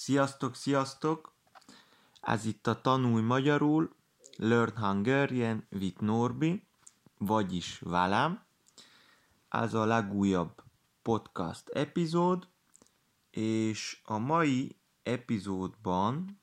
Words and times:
Sziasztok, 0.00 0.54
sziasztok! 0.54 1.32
Ez 2.20 2.44
itt 2.44 2.66
a 2.66 2.80
Tanulj 2.80 3.22
Magyarul, 3.22 3.94
Learn 4.36 4.76
Hungarian 4.76 5.66
with 5.70 6.00
Norbi, 6.00 6.66
vagyis 7.16 7.78
velem. 7.78 8.44
Ez 9.48 9.74
a 9.74 9.84
legújabb 9.84 10.62
podcast 11.02 11.68
epizód, 11.68 12.48
és 13.30 14.00
a 14.04 14.18
mai 14.18 14.76
epizódban 15.02 16.40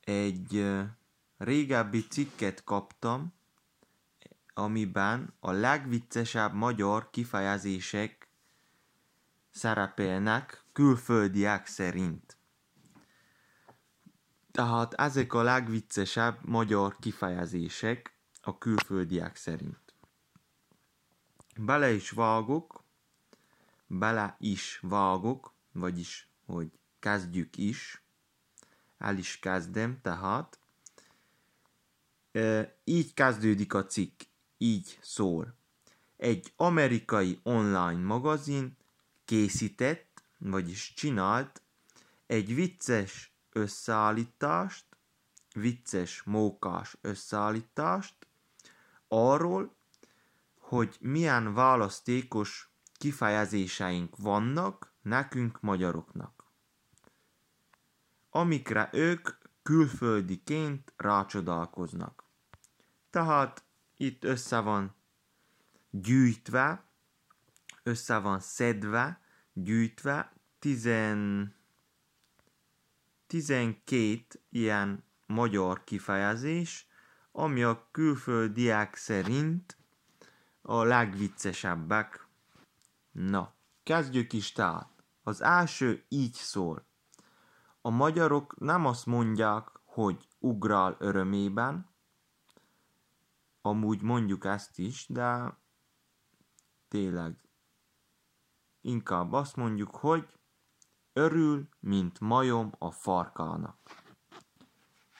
egy 0.00 0.66
régebbi 1.36 2.06
cikket 2.06 2.64
kaptam, 2.64 3.32
amiben 4.54 5.34
a 5.40 5.50
legviccesebb 5.50 6.52
magyar 6.52 7.10
kifejezések 7.10 8.28
szerepelnek 9.50 10.66
külföldiek 10.78 11.66
szerint. 11.66 12.36
Tehát 14.50 14.94
ezek 14.94 15.32
a 15.32 15.42
legviccesebb 15.42 16.38
magyar 16.44 16.96
kifejezések 16.98 18.18
a 18.42 18.58
külföldiek 18.58 19.36
szerint. 19.36 19.94
Bele 21.56 21.90
is 21.90 22.10
vágok, 22.10 22.84
bele 23.86 24.36
is 24.40 24.78
vágok, 24.82 25.52
vagyis, 25.72 26.28
hogy 26.46 26.78
kezdjük 26.98 27.56
is, 27.56 28.02
el 28.98 29.18
is 29.18 29.38
kezdem, 29.38 30.00
tehát 30.02 30.58
e, 32.32 32.74
így 32.84 33.14
kezdődik 33.14 33.74
a 33.74 33.86
cikk, 33.86 34.20
így 34.58 34.98
szól. 35.02 35.54
Egy 36.16 36.52
amerikai 36.56 37.40
online 37.42 38.04
magazin 38.04 38.76
készített, 39.24 40.07
vagyis 40.38 40.94
csinált 40.94 41.62
egy 42.26 42.54
vicces 42.54 43.32
összeállítást, 43.52 44.86
vicces 45.54 46.22
mókás 46.22 46.96
összeállítást 47.00 48.14
arról, 49.08 49.76
hogy 50.58 50.96
milyen 51.00 51.54
választékos 51.54 52.70
kifejezéseink 52.92 54.16
vannak 54.16 54.92
nekünk 55.02 55.60
magyaroknak, 55.60 56.44
amikre 58.30 58.88
ők 58.92 59.28
külföldiként 59.62 60.92
rácsodálkoznak. 60.96 62.24
Tehát 63.10 63.64
itt 63.96 64.24
össze 64.24 64.60
van 64.60 64.94
gyűjtve, 65.90 66.84
össze 67.82 68.18
van 68.18 68.40
szedve, 68.40 69.20
gyűjtve 69.62 70.32
tizen, 70.58 71.54
12 73.26 74.24
ilyen 74.50 75.04
magyar 75.26 75.84
kifejezés, 75.84 76.86
ami 77.32 77.62
a 77.62 77.88
külföldiek 77.90 78.94
szerint 78.94 79.76
a 80.62 80.82
legviccesebbek. 80.82 82.26
Na, 83.10 83.54
kezdjük 83.82 84.32
is 84.32 84.52
tehát. 84.52 84.88
Az 85.22 85.40
első 85.40 86.04
így 86.08 86.34
szól. 86.34 86.86
A 87.80 87.90
magyarok 87.90 88.58
nem 88.58 88.86
azt 88.86 89.06
mondják, 89.06 89.68
hogy 89.84 90.28
ugrál 90.38 90.96
örömében, 90.98 91.88
amúgy 93.60 94.02
mondjuk 94.02 94.44
ezt 94.44 94.78
is, 94.78 95.06
de 95.08 95.58
tényleg 96.88 97.47
inkább 98.80 99.32
azt 99.32 99.56
mondjuk, 99.56 99.96
hogy 99.96 100.28
örül, 101.12 101.68
mint 101.80 102.20
majom 102.20 102.72
a 102.78 102.90
farkának. 102.90 103.78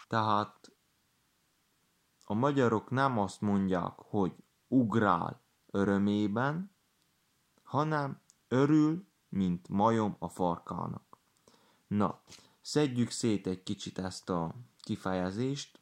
Tehát 0.08 0.72
a 2.24 2.34
magyarok 2.34 2.90
nem 2.90 3.18
azt 3.18 3.40
mondják, 3.40 3.92
hogy 3.96 4.34
ugrál 4.68 5.42
örömében, 5.70 6.70
hanem 7.62 8.20
örül, 8.48 9.06
mint 9.28 9.68
majom 9.68 10.16
a 10.18 10.28
farkának. 10.28 11.18
Na, 11.86 12.20
szedjük 12.60 13.10
szét 13.10 13.46
egy 13.46 13.62
kicsit 13.62 13.98
ezt 13.98 14.30
a 14.30 14.54
kifejezést. 14.80 15.80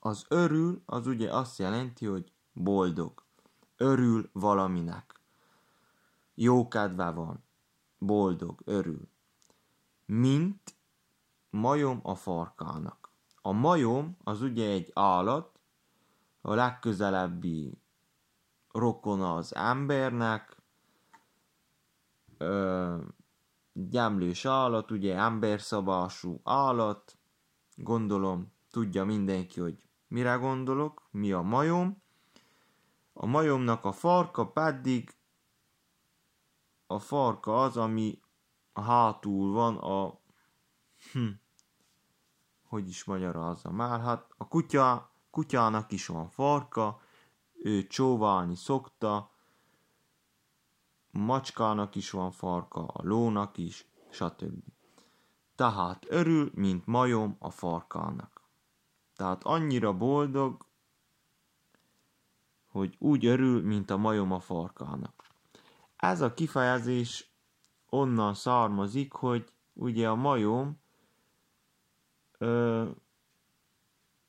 Az 0.00 0.24
örül, 0.28 0.82
az 0.86 1.06
ugye 1.06 1.34
azt 1.34 1.58
jelenti, 1.58 2.06
hogy 2.06 2.32
boldog. 2.52 3.22
Örül 3.76 4.30
valaminek. 4.32 5.20
Jó 6.34 6.68
kedve 6.68 7.10
van. 7.10 7.44
Boldog, 7.98 8.60
örül. 8.64 9.08
Mint 10.06 10.76
majom 11.50 12.00
a 12.02 12.14
farkának. 12.14 13.12
A 13.42 13.52
majom 13.52 14.16
az 14.24 14.42
ugye 14.42 14.70
egy 14.70 14.90
állat, 14.94 15.60
a 16.40 16.54
legközelebbi 16.54 17.78
rokona 18.70 19.34
az 19.34 19.54
embernek, 19.54 20.62
ö, 22.38 22.96
gyemlős 23.72 24.44
állat, 24.44 24.90
ugye 24.90 25.16
emberszabású 25.16 26.40
állat, 26.44 27.18
gondolom 27.74 28.52
tudja 28.70 29.04
mindenki, 29.04 29.60
hogy 29.60 29.82
mire 30.08 30.34
gondolok, 30.34 31.08
mi 31.10 31.32
a 31.32 31.42
majom. 31.42 32.02
A 33.12 33.26
majomnak 33.26 33.84
a 33.84 33.92
farka 33.92 34.46
pedig 34.46 35.14
a 36.86 36.98
farka 36.98 37.62
az, 37.62 37.76
ami 37.76 38.20
hátul 38.74 39.52
van 39.52 39.76
a 39.76 40.20
hm, 41.12 41.28
hogy 42.68 42.88
is 42.88 43.04
magyarázza 43.04 43.70
már, 43.70 44.00
hát 44.00 44.34
a 44.36 44.48
kutya, 44.48 45.10
kutyának 45.30 45.92
is 45.92 46.06
van 46.06 46.28
farka, 46.28 47.00
ő 47.52 47.86
csóválni 47.86 48.54
szokta, 48.54 49.30
macskának 51.10 51.94
is 51.94 52.10
van 52.10 52.30
farka, 52.30 52.84
a 52.86 53.02
lónak 53.02 53.58
is, 53.58 53.86
stb. 54.10 54.64
Tehát 55.54 56.06
örül, 56.08 56.50
mint 56.54 56.86
majom 56.86 57.36
a 57.38 57.50
farkának. 57.50 58.42
Tehát 59.16 59.44
annyira 59.44 59.96
boldog, 59.96 60.66
hogy 62.66 62.96
úgy 62.98 63.26
örül, 63.26 63.62
mint 63.62 63.90
a 63.90 63.96
majom 63.96 64.32
a 64.32 64.40
farkának. 64.40 65.33
Ez 66.04 66.20
a 66.20 66.34
kifejezés 66.34 67.32
onnan 67.88 68.34
származik, 68.34 69.12
hogy 69.12 69.52
ugye 69.72 70.08
a 70.08 70.14
majom 70.14 70.80
ö, 72.38 72.88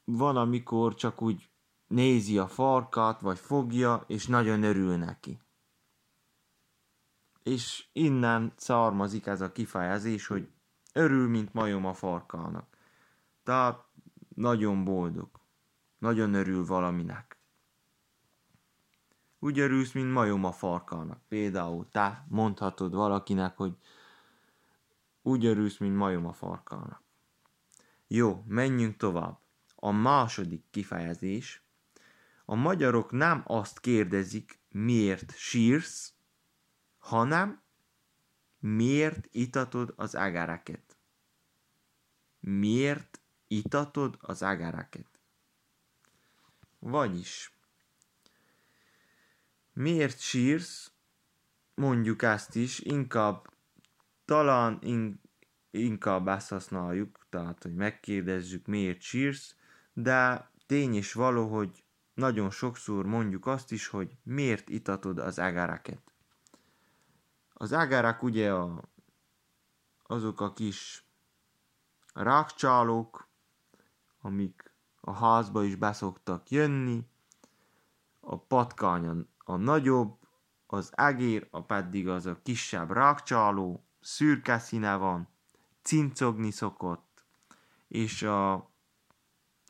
van, 0.04 0.38
amikor 0.38 0.96
csak 0.96 1.22
úgy 1.22 1.50
nézi 1.88 2.38
a 2.38 2.48
farkat, 2.48 3.20
vagy 3.20 3.40
fogja, 3.40 4.04
és 4.08 4.28
nagyon 4.28 4.64
örül 4.64 4.96
neki. 4.96 5.40
És 7.44 7.88
innen 7.94 8.54
származik 8.56 9.26
ez 9.26 9.42
a 9.42 9.52
kifejezés, 9.52 10.28
hogy 10.28 10.50
örül, 10.94 11.30
mint 11.30 11.54
majom 11.54 11.86
a 11.86 11.94
farkának. 11.94 12.78
Tehát 13.44 13.86
nagyon 14.36 14.84
boldog. 14.84 15.30
Nagyon 15.98 16.34
örül 16.34 16.66
valaminek. 16.66 17.35
Úgy 19.46 19.60
örülsz, 19.60 19.92
mint 19.92 20.12
majom 20.12 20.44
a 20.44 20.52
farkának. 20.52 21.22
Például 21.28 21.88
te 21.92 22.26
mondhatod 22.30 22.94
valakinek, 22.94 23.58
hogy 23.58 23.76
úgy 25.22 25.46
örülsz, 25.46 25.78
mint 25.78 25.96
majom 25.96 26.26
a 26.26 26.34
farkának. 26.34 27.02
Jó, 28.08 28.44
menjünk 28.48 28.98
tovább. 28.98 29.40
A 29.76 29.92
második 29.92 30.64
kifejezés. 30.72 31.64
A 32.46 32.56
magyarok 32.56 33.12
nem 33.12 33.44
azt 33.48 33.80
kérdezik, 33.80 34.60
miért 34.70 35.38
sírsz, 35.38 36.14
hanem 36.98 37.62
miért 38.60 39.28
itatod 39.32 39.94
az 39.96 40.16
agareket. 40.16 40.98
Miért 42.40 43.22
itatod 43.48 44.18
az 44.22 44.42
agareket? 44.42 45.20
Vagyis, 46.80 47.55
miért 49.76 50.20
sírsz, 50.20 50.92
mondjuk 51.74 52.22
ezt 52.22 52.56
is, 52.56 52.80
inkább 52.80 53.54
talán 54.26 54.80
in, 54.82 55.22
inkább 55.72 56.28
ezt 56.28 56.50
használjuk, 56.50 57.26
tehát, 57.30 57.64
hogy 57.64 57.76
megkérdezzük, 57.76 58.66
miért 58.66 59.02
sírsz, 59.02 59.56
de 59.94 60.50
tény 60.66 60.94
is 60.94 61.14
való, 61.14 61.48
hogy 61.48 61.84
nagyon 62.14 62.50
sokszor 62.50 63.06
mondjuk 63.06 63.46
azt 63.46 63.72
is, 63.72 63.88
hogy 63.88 64.18
miért 64.24 64.70
itatod 64.70 65.20
az 65.20 65.40
agareket. 65.40 66.02
Az 67.54 67.72
agarák 67.72 68.24
ugye 68.24 68.54
a, 68.54 68.84
azok 70.04 70.42
a 70.42 70.54
kis 70.54 71.06
rákcsálók, 72.14 73.28
amik 74.22 74.74
a 75.02 75.14
házba 75.14 75.64
is 75.64 75.76
beszoktak 75.76 76.50
jönni, 76.50 77.08
a 78.20 78.40
patkány 78.40 79.28
a, 79.46 79.56
nagyobb, 79.56 80.18
az 80.68 80.92
egér, 80.96 81.48
a 81.52 81.62
pedig 81.62 82.08
az 82.08 82.26
a 82.26 82.42
kisebb 82.44 82.92
rákcsáló, 82.92 83.84
szürke 84.00 84.60
színe 84.60 84.96
van, 84.96 85.28
cincogni 85.82 86.52
szokott, 86.52 87.26
és 87.88 88.24
a, 88.24 88.54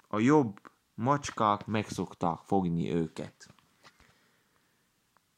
a 0.07 0.19
jobb 0.19 0.59
macskák 0.93 1.65
megszokták 1.65 2.37
fogni 2.43 2.93
őket. 2.93 3.53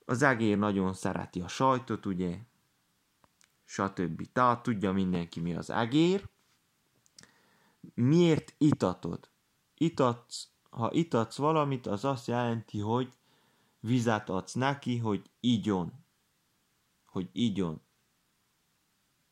Az 0.05 0.21
egér 0.21 0.57
nagyon 0.57 0.93
szereti 0.93 1.41
a 1.41 1.47
sajtot, 1.47 2.05
ugye, 2.05 2.37
stb. 3.63 4.31
Tehát 4.31 4.63
tudja 4.63 4.91
mindenki, 4.91 5.39
mi 5.39 5.55
az 5.55 5.69
egér. 5.69 6.29
Miért 7.93 8.53
itatod? 8.57 9.29
Itatsz, 9.73 10.47
ha 10.69 10.91
itatsz 10.91 11.37
valamit, 11.37 11.87
az 11.87 12.05
azt 12.05 12.27
jelenti, 12.27 12.79
hogy 12.79 13.13
vizet 13.79 14.29
adsz 14.29 14.53
neki, 14.53 14.97
hogy 14.97 15.31
igyon. 15.39 15.93
Hogy 17.05 17.29
igyon. 17.31 17.81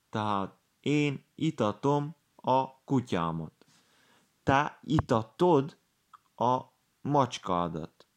Tehát 0.09 0.57
én 0.79 1.25
itatom 1.35 2.15
a 2.35 2.83
kutyámat. 2.83 3.65
Te 4.43 4.79
itatod 4.83 5.77
a 6.35 6.61
macskádat. 7.01 8.07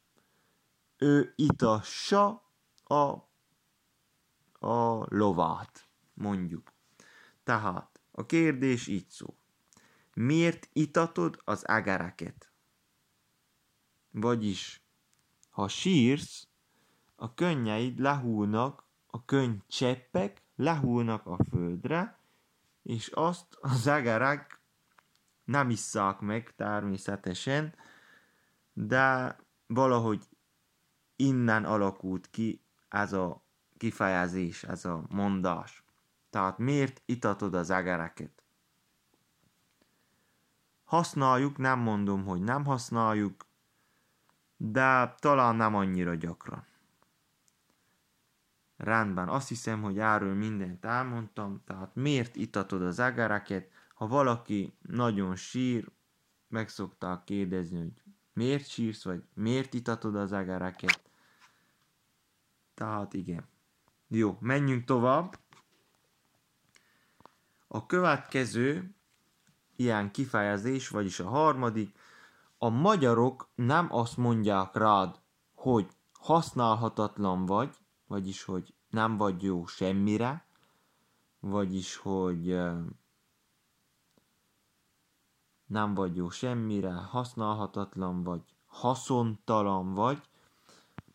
Ő 0.96 1.32
itassa 1.36 2.50
a, 2.84 3.04
a 4.66 5.14
lovát, 5.16 5.88
mondjuk. 6.14 6.72
Tehát 7.44 8.00
a 8.10 8.26
kérdés 8.26 8.86
így 8.86 9.08
szól. 9.08 9.36
Miért 10.14 10.68
itatod 10.72 11.40
az 11.44 11.64
agareket? 11.64 12.52
Vagyis, 14.10 14.87
ha 15.58 15.68
sírsz, 15.68 16.48
a 17.16 17.34
könnyeid 17.34 17.98
lehúlnak, 17.98 18.84
a 19.06 19.24
cseppek 19.66 20.42
lehúlnak 20.56 21.26
a 21.26 21.36
földre, 21.50 22.18
és 22.82 23.08
azt 23.08 23.58
az 23.60 23.86
agarák 23.86 24.60
nem 25.44 25.70
isszák 25.70 26.20
meg 26.20 26.54
természetesen, 26.56 27.74
de 28.72 29.36
valahogy 29.66 30.28
innen 31.16 31.64
alakult 31.64 32.30
ki 32.30 32.64
ez 32.88 33.12
a 33.12 33.42
kifejezés, 33.76 34.64
ez 34.64 34.84
a 34.84 35.04
mondás. 35.08 35.84
Tehát 36.30 36.58
miért 36.58 37.02
itatod 37.04 37.54
az 37.54 37.70
egereket? 37.70 38.42
Használjuk, 40.84 41.56
nem 41.56 41.78
mondom, 41.78 42.24
hogy 42.24 42.40
nem 42.40 42.64
használjuk, 42.64 43.46
de 44.60 45.14
talán 45.18 45.56
nem 45.56 45.74
annyira 45.74 46.14
gyakran. 46.14 46.66
Rendben, 48.76 49.28
azt 49.28 49.48
hiszem, 49.48 49.82
hogy 49.82 49.98
erről 49.98 50.34
mindent 50.34 50.84
elmondtam, 50.84 51.62
tehát 51.64 51.94
miért 51.94 52.36
itatod 52.36 52.82
az 52.82 52.98
egereket? 52.98 53.70
Ha 53.94 54.06
valaki 54.06 54.74
nagyon 54.80 55.36
sír, 55.36 55.90
meg 56.48 56.68
szokták 56.68 57.24
kérdezni, 57.24 57.78
hogy 57.78 58.02
miért 58.32 58.68
sírsz, 58.68 59.04
vagy 59.04 59.22
miért 59.34 59.74
itatod 59.74 60.16
az 60.16 60.32
egereket. 60.32 61.00
Tehát 62.74 63.14
igen. 63.14 63.48
Jó, 64.08 64.36
menjünk 64.40 64.84
tovább. 64.84 65.38
A 67.68 67.86
következő 67.86 68.94
ilyen 69.76 70.10
kifejezés, 70.10 70.88
vagyis 70.88 71.20
a 71.20 71.28
harmadik, 71.28 71.97
a 72.58 72.68
magyarok 72.68 73.48
nem 73.54 73.88
azt 73.90 74.16
mondják 74.16 74.74
rád, 74.74 75.20
hogy 75.54 75.88
használhatatlan 76.12 77.46
vagy, 77.46 77.76
vagyis 78.06 78.44
hogy 78.44 78.74
nem 78.90 79.16
vagy 79.16 79.42
jó 79.42 79.66
semmire, 79.66 80.46
vagyis 81.40 81.96
hogy 81.96 82.58
nem 85.66 85.94
vagy 85.94 86.16
jó 86.16 86.28
semmire, 86.28 86.92
használhatatlan 86.92 88.22
vagy, 88.22 88.42
haszontalan 88.66 89.94
vagy, 89.94 90.22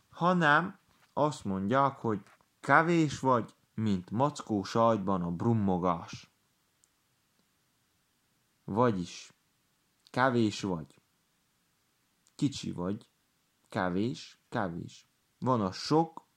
hanem 0.10 0.80
azt 1.14 1.46
mondják, 1.46 2.00
hogy 2.00 2.24
kevés 2.60 3.20
vagy, 3.20 3.56
mint 3.74 4.12
mackó 4.12 4.64
sajtban 4.64 5.22
a 5.22 5.32
brummogás. 5.32 6.32
Vagyis, 8.64 9.34
kevés 10.12 10.62
vagy, 10.62 10.93
kicsi 12.44 12.72
vagy, 12.72 13.10
kevés, 13.70 14.40
kevés. 14.50 15.08
Van 15.40 15.62
a 15.62 15.72
sok, 15.72 16.28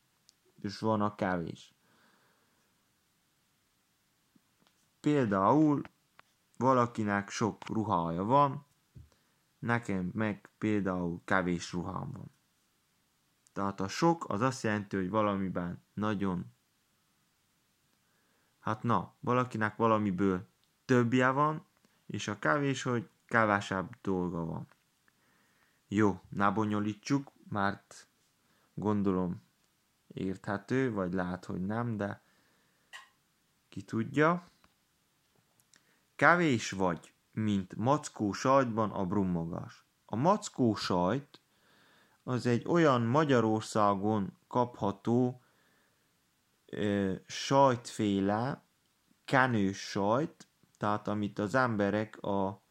és 0.62 0.78
van 0.78 1.00
a 1.00 1.14
kevés. 1.14 1.74
Például 5.00 5.82
valakinek 6.56 7.28
sok 7.28 7.68
ruhája 7.68 8.24
van, 8.24 8.66
nekem 9.58 10.10
meg 10.14 10.50
például 10.58 11.20
kevés 11.24 11.72
ruhám 11.72 12.10
van. 12.12 12.30
Tehát 13.52 13.80
a 13.80 13.88
sok 13.88 14.28
az 14.28 14.40
azt 14.40 14.62
jelenti, 14.62 14.96
hogy 14.96 15.10
valamiben 15.10 15.82
nagyon 15.94 16.54
Hát 18.58 18.82
na, 18.82 19.14
valakinek 19.20 19.76
valamiből 19.76 20.48
többje 20.84 21.30
van, 21.30 21.66
és 22.06 22.28
a 22.28 22.38
kevés, 22.38 22.82
hogy 22.82 23.08
kevesebb 23.26 23.96
dolga 24.02 24.44
van. 24.44 24.66
Jó, 25.88 26.20
ne 26.28 26.50
bonyolítsuk, 26.50 27.32
mert 27.48 28.08
gondolom 28.74 29.42
érthető, 30.06 30.92
vagy 30.92 31.12
lát, 31.12 31.44
hogy 31.44 31.60
nem, 31.60 31.96
de 31.96 32.22
ki 33.68 33.82
tudja. 33.82 34.50
Kevés 36.16 36.70
vagy, 36.70 37.12
mint 37.32 37.76
mackó 37.76 38.32
sajtban 38.32 38.90
a 38.90 39.06
brummogás. 39.06 39.84
A 40.04 40.16
mackó 40.16 40.74
sajt 40.74 41.40
az 42.22 42.46
egy 42.46 42.66
olyan 42.66 43.02
Magyarországon 43.02 44.38
kapható 44.48 45.42
ö, 46.66 47.14
sajtféle, 47.26 48.64
kenős 49.24 49.78
sajt, 49.78 50.48
tehát 50.78 51.08
amit 51.08 51.38
az 51.38 51.54
emberek 51.54 52.22
a 52.22 52.62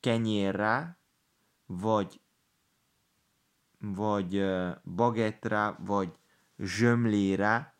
kenyérre, 0.00 0.98
vagy 1.66 2.20
vagy 3.92 4.44
bagettre, 4.84 5.76
vagy 5.78 6.12
zsömlére 6.58 7.74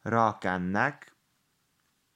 rákennek. 0.00 1.16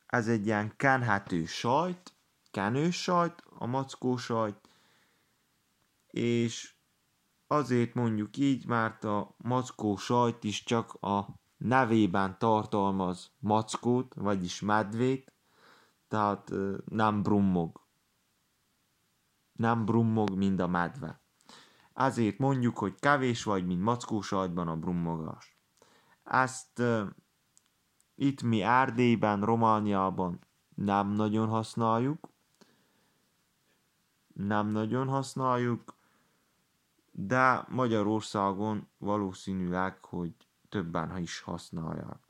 Ez 0.07 0.29
egy 0.29 0.47
ilyen 0.47 0.77
kenhető 0.77 1.45
sajt, 1.45 2.15
kenős 2.51 3.03
sajt, 3.03 3.43
a 3.59 3.67
mackó 3.67 4.17
sajt, 4.17 4.69
és 6.07 6.75
azért 7.47 7.95
mondjuk 7.95 8.37
így, 8.37 8.67
mert 8.67 9.05
a 9.05 9.35
mackó 9.37 9.97
sajt 9.97 10.45
is 10.45 10.65
csak 10.65 10.93
a 10.93 11.29
nevében 11.57 12.39
tartalmaz 12.39 13.33
mackót, 13.39 14.15
vagyis 14.15 14.61
medvét, 14.61 15.33
tehát 16.09 16.53
nem 16.85 17.23
brummog. 17.23 17.87
Nem 19.53 19.85
brummog, 19.85 20.31
mint 20.31 20.61
a 20.61 20.67
medve. 20.67 21.21
Azért 22.01 22.39
mondjuk, 22.39 22.79
hogy 22.79 22.95
kevés 23.01 23.45
vagy, 23.45 23.67
mint 23.67 23.83
mackó 23.83 24.21
sajtban 24.21 24.69
a 24.69 24.77
brummogás. 24.77 25.59
Ezt 26.25 26.79
uh, 26.79 27.07
itt 28.15 28.43
mi 28.43 28.63
Erdélyben, 28.63 29.45
Romániában 29.45 30.39
nem 30.75 31.09
nagyon 31.09 31.49
használjuk. 31.49 32.29
Nem 34.35 34.67
nagyon 34.67 35.09
használjuk, 35.09 35.95
de 37.11 37.65
Magyarországon 37.69 38.89
valószínűleg, 38.99 40.05
hogy 40.05 40.35
többen 40.69 41.11
ha 41.11 41.19
is 41.19 41.41
használják. 41.41 42.21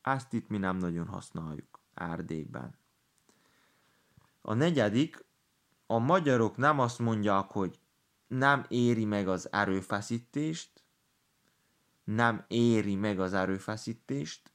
Ezt 0.00 0.32
itt 0.32 0.48
mi 0.48 0.58
nem 0.58 0.76
nagyon 0.76 1.06
használjuk 1.06 1.80
Erdélyben. 1.94 2.78
A 4.40 4.54
negyedik, 4.54 5.24
a 5.86 5.98
magyarok 5.98 6.56
nem 6.56 6.80
azt 6.80 6.98
mondják, 6.98 7.50
hogy 7.50 7.82
nem 8.38 8.64
éri 8.68 9.04
meg 9.04 9.28
az 9.28 9.52
erőfeszítést, 9.52 10.70
nem 12.04 12.44
éri 12.48 12.94
meg 12.94 13.20
az 13.20 13.32
erőfeszítést, 13.32 14.52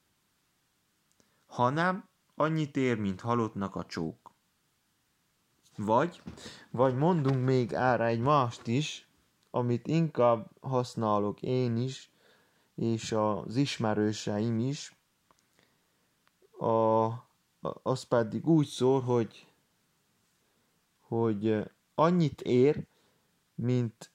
hanem 1.46 2.08
annyit 2.34 2.76
ér, 2.76 2.98
mint 2.98 3.20
halottnak 3.20 3.74
a 3.76 3.84
csók. 3.84 4.32
Vagy, 5.76 6.22
vagy 6.70 6.96
mondunk 6.96 7.44
még 7.44 7.72
erre 7.72 8.04
egy 8.04 8.20
mást 8.20 8.66
is, 8.66 9.08
amit 9.50 9.86
inkább 9.86 10.50
használok 10.60 11.42
én 11.42 11.76
is, 11.76 12.10
és 12.74 13.12
az 13.12 13.56
ismerőseim 13.56 14.58
is, 14.58 14.96
a, 16.58 17.06
az 17.82 18.02
pedig 18.02 18.46
úgy 18.46 18.66
szól, 18.66 19.00
hogy, 19.00 19.46
hogy 21.00 21.70
annyit 21.94 22.40
ér, 22.40 22.88
mint 23.60 24.12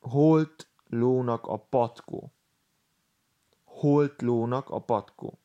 holt 0.00 0.68
lónak 0.86 1.46
a 1.46 1.56
patkó. 1.56 2.32
Holt 3.64 4.22
lónak 4.22 4.70
a 4.70 4.78
patkó. 4.78 5.38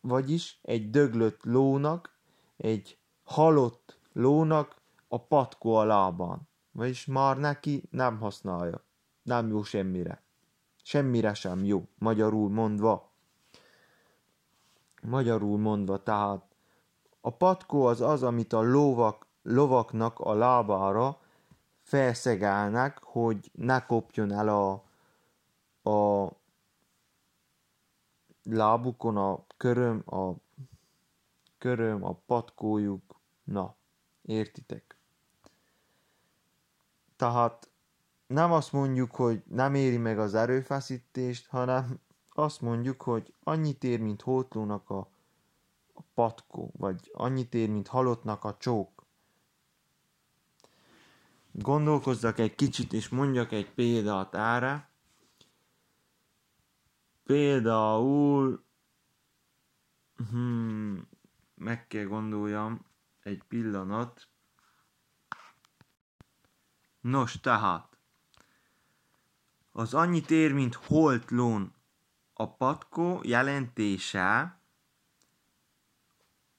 vagyis 0.00 0.58
egy 0.62 0.90
döglött 0.90 1.44
lónak, 1.44 2.18
egy 2.56 2.98
halott 3.22 3.98
lónak 4.12 4.80
a 5.08 5.20
patkó 5.20 5.74
a 5.74 5.84
lábán. 5.84 6.48
Vagyis 6.72 7.06
már 7.06 7.38
neki 7.38 7.82
nem 7.90 8.18
használja. 8.18 8.84
Nem 9.22 9.48
jó 9.48 9.62
semmire. 9.62 10.22
Semmire 10.82 11.34
sem 11.34 11.64
jó, 11.64 11.88
magyarul 11.98 12.50
mondva. 12.50 13.12
Magyarul 15.02 15.58
mondva, 15.58 16.02
tehát 16.02 16.48
a 17.20 17.30
patkó 17.30 17.84
az 17.86 18.00
az, 18.00 18.22
amit 18.22 18.52
a 18.52 18.62
lovak, 18.62 19.26
lovaknak 19.42 20.18
a 20.18 20.34
lábára 20.34 21.18
felszegálnak, 21.88 22.98
hogy 23.02 23.50
ne 23.52 23.86
kopjon 23.86 24.32
el 24.32 24.48
a, 24.48 24.72
a 25.90 26.32
lábukon 28.42 29.16
a 29.16 29.44
köröm, 29.56 30.02
a 30.06 30.32
köröm, 31.58 32.04
a 32.04 32.12
patkójuk. 32.12 33.20
Na, 33.44 33.74
értitek? 34.22 34.96
Tehát 37.16 37.68
nem 38.26 38.52
azt 38.52 38.72
mondjuk, 38.72 39.14
hogy 39.14 39.42
nem 39.46 39.74
éri 39.74 39.96
meg 39.96 40.18
az 40.18 40.34
erőfeszítést, 40.34 41.46
hanem 41.46 42.00
azt 42.28 42.60
mondjuk, 42.60 43.02
hogy 43.02 43.34
annyit 43.42 43.84
ér, 43.84 44.00
mint 44.00 44.22
hótlónak 44.22 44.90
a, 44.90 45.08
a 45.94 46.00
patkó, 46.14 46.70
vagy 46.76 47.10
annyit 47.14 47.54
ér, 47.54 47.70
mint 47.70 47.88
halottnak 47.88 48.44
a 48.44 48.56
csók. 48.56 48.97
Gondolkozzak 51.60 52.38
egy 52.38 52.54
kicsit, 52.54 52.92
és 52.92 53.08
mondjak 53.08 53.52
egy 53.52 53.70
példát 53.70 54.34
erre. 54.34 54.90
Például 57.24 58.64
hmm, 60.30 61.08
meg 61.54 61.86
kell 61.86 62.04
gondoljam 62.04 62.86
egy 63.22 63.42
pillanat. 63.48 64.28
Nos, 67.00 67.40
tehát 67.40 67.98
az 69.72 69.94
annyit 69.94 70.30
ér, 70.30 70.52
mint 70.52 70.74
holt 70.74 71.30
lón 71.30 71.74
a 72.32 72.54
patkó 72.54 73.20
jelentése, 73.22 74.60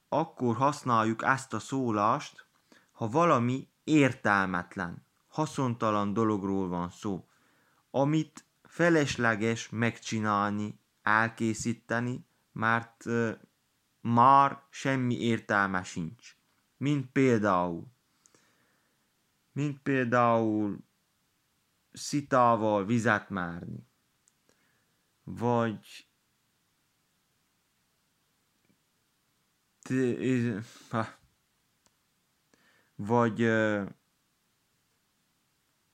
akkor 0.09 0.55
használjuk 0.55 1.23
ezt 1.23 1.53
a 1.53 1.59
szólást, 1.59 2.45
ha 2.91 3.09
valami 3.09 3.67
értelmetlen, 3.89 5.05
haszontalan 5.27 6.13
dologról 6.13 6.67
van 6.67 6.89
szó, 6.89 7.27
amit 7.91 8.45
felesleges 8.63 9.69
megcsinálni, 9.69 10.79
elkészíteni, 11.01 12.25
mert 12.51 13.05
uh, 13.05 13.31
már 14.01 14.63
semmi 14.69 15.21
értelme 15.21 15.83
sincs. 15.83 16.37
Mint 16.77 17.11
például, 17.11 17.87
mint 19.51 19.79
például 19.79 20.77
szitával 21.91 22.85
vizet 22.85 23.29
márni, 23.29 23.87
vagy 25.23 26.09
vagy 33.01 33.41
uh, 33.41 33.89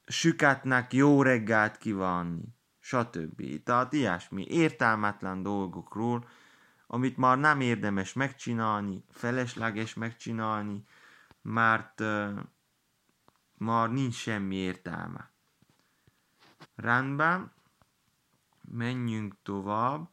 süketnek 0.05 0.93
jó 0.93 1.21
reggelt 1.21 1.77
kívánni, 1.77 2.55
stb. 2.79 3.63
Tehát 3.63 3.93
ilyesmi 3.93 4.45
értelmetlen 4.47 5.43
dolgokról, 5.43 6.27
amit 6.87 7.17
már 7.17 7.37
nem 7.37 7.61
érdemes 7.61 8.13
megcsinálni, 8.13 9.03
felesleges 9.09 9.93
megcsinálni, 9.93 10.83
mert 11.41 11.99
uh, 11.99 12.39
már 13.53 13.89
nincs 13.89 14.15
semmi 14.15 14.55
értelme. 14.55 15.31
Rendben, 16.75 17.51
menjünk 18.61 19.35
tovább. 19.43 20.09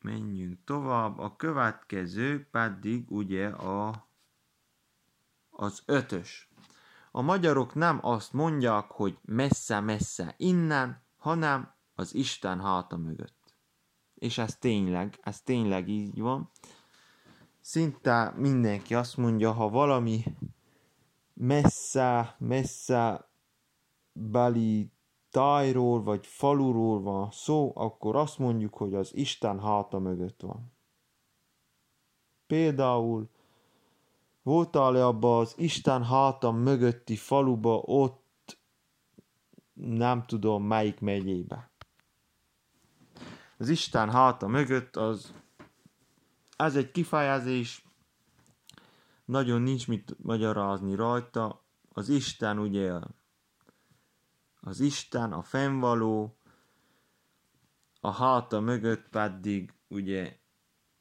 Menjünk 0.00 0.64
tovább. 0.64 1.18
A 1.18 1.36
következő 1.36 2.48
pedig 2.50 3.10
ugye 3.10 3.48
a, 3.48 4.06
az 5.56 5.82
ötös. 5.86 6.48
A 7.10 7.22
magyarok 7.22 7.74
nem 7.74 7.98
azt 8.02 8.32
mondják, 8.32 8.90
hogy 8.90 9.18
messze-messze 9.22 10.34
innen, 10.36 11.02
hanem 11.16 11.74
az 11.94 12.14
Isten 12.14 12.60
háta 12.60 12.96
mögött. 12.96 13.54
És 14.14 14.38
ez 14.38 14.56
tényleg, 14.56 15.18
ez 15.22 15.40
tényleg 15.40 15.88
így 15.88 16.20
van. 16.20 16.50
Szinte 17.60 18.34
mindenki 18.36 18.94
azt 18.94 19.16
mondja, 19.16 19.52
ha 19.52 19.68
valami 19.68 20.24
messze, 21.34 22.36
messze 22.38 23.30
beli 24.12 24.92
tájról 25.30 26.02
vagy 26.02 26.26
faluról 26.26 27.02
van 27.02 27.30
szó, 27.30 27.72
akkor 27.74 28.16
azt 28.16 28.38
mondjuk, 28.38 28.74
hogy 28.74 28.94
az 28.94 29.14
Isten 29.14 29.60
háta 29.60 29.98
mögött 29.98 30.40
van. 30.40 30.72
Például 32.46 33.30
voltál-e 34.44 35.06
abba 35.06 35.38
az 35.38 35.54
Isten 35.56 36.04
háta 36.04 36.52
mögötti 36.52 37.16
faluba, 37.16 37.76
ott 37.76 38.58
nem 39.72 40.26
tudom 40.26 40.64
melyik 40.64 41.00
megyébe. 41.00 41.70
Az 43.58 43.68
Isten 43.68 44.10
háta 44.10 44.46
mögött 44.46 44.96
az 44.96 45.34
ez 46.56 46.76
egy 46.76 46.90
kifejezés, 46.90 47.84
nagyon 49.24 49.62
nincs 49.62 49.88
mit 49.88 50.16
magyarázni 50.22 50.94
rajta. 50.94 51.64
Az 51.88 52.08
Isten 52.08 52.58
ugye 52.58 52.98
az 54.60 54.80
Isten, 54.80 55.32
a 55.32 55.42
fennvaló, 55.42 56.36
a 58.00 58.10
háta 58.10 58.60
mögött 58.60 59.08
pedig 59.08 59.72
ugye 59.88 60.38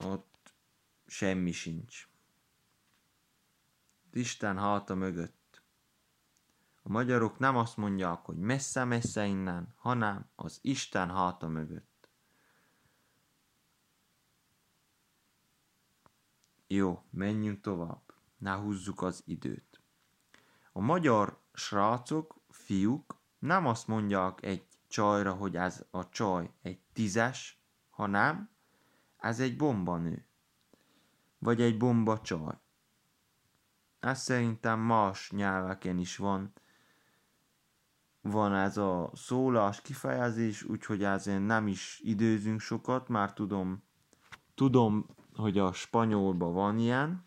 ott 0.05 0.53
semmi 1.05 1.51
sincs. 1.51 2.07
Isten 4.15 4.57
háta 4.57 4.95
mögött. 4.95 5.63
A 6.83 6.89
magyarok 6.89 7.39
nem 7.39 7.55
azt 7.55 7.77
mondják, 7.77 8.25
hogy 8.25 8.37
messze-messze 8.37 9.25
innen, 9.25 9.73
hanem 9.77 10.29
az 10.35 10.59
Isten 10.61 11.09
háta 11.09 11.47
mögött. 11.47 12.09
Jó, 16.67 17.03
menjünk 17.09 17.61
tovább. 17.61 18.13
Ne 18.37 18.51
húzzuk 18.51 19.01
az 19.01 19.21
időt. 19.25 19.81
A 20.71 20.79
magyar 20.79 21.39
srácok, 21.53 22.35
fiúk 22.49 23.19
nem 23.39 23.65
azt 23.65 23.87
mondják 23.87 24.43
egy 24.43 24.67
csajra, 24.87 25.33
hogy 25.33 25.55
ez 25.55 25.85
a 25.91 26.09
csaj 26.09 26.53
egy 26.61 26.79
tízes, 26.93 27.61
hanem 27.89 28.49
ez 29.17 29.39
egy 29.39 29.57
bombanő. 29.57 30.25
Vagy 31.37 31.61
egy 31.61 31.77
bomba 31.77 32.21
Ez 34.03 34.21
szerintem 34.21 34.79
más 34.79 35.31
nyelveken 35.31 35.97
is 35.97 36.17
van. 36.17 36.53
Van 38.21 38.55
ez 38.55 38.77
a 38.77 39.11
szólás 39.13 39.81
kifejezés, 39.81 40.63
úgyhogy 40.63 41.03
ezért 41.03 41.45
nem 41.45 41.67
is 41.67 41.99
időzünk 42.03 42.59
sokat, 42.59 43.07
már 43.07 43.33
tudom, 43.33 43.83
tudom, 44.55 45.05
hogy 45.35 45.57
a 45.57 45.73
spanyolban 45.73 46.53
van 46.53 46.79
ilyen 46.79 47.25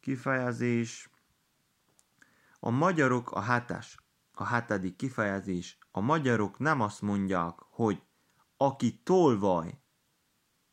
kifejezés. 0.00 1.10
A 2.60 2.70
magyarok 2.70 3.30
a 3.30 3.40
hetes 3.40 4.02
a 4.34 4.46
hetedik 4.46 4.96
kifejezés, 4.96 5.78
a 5.90 6.00
magyarok 6.00 6.58
nem 6.58 6.80
azt 6.80 7.02
mondják, 7.02 7.58
hogy 7.58 8.02
aki 8.56 9.00
tolvaj 9.02 9.80